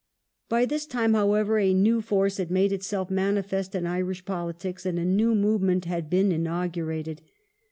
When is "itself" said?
2.71-3.11